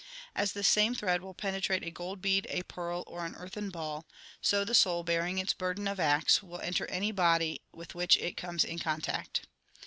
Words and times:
As 0.35 0.53
the 0.53 0.63
same 0.63 0.95
thread 0.95 1.21
will 1.21 1.35
penetrate 1.35 1.83
a 1.83 1.91
gold 1.91 2.23
bead, 2.23 2.47
a 2.49 2.63
pearl, 2.63 3.03
or 3.05 3.23
an 3.23 3.35
earthen 3.35 3.69
ball, 3.69 4.07
so 4.41 4.65
the 4.65 4.73
soul, 4.73 5.03
bearing 5.03 5.37
its 5.37 5.53
burden 5.53 5.87
of 5.87 5.99
acts, 5.99 6.41
will 6.41 6.57
enter 6.61 6.87
any 6.87 7.11
body 7.11 7.61
with 7.71 7.93
which 7.93 8.17
it 8.17 8.35
conies 8.35 8.63
in 8.63 8.79
contact. 8.79 9.45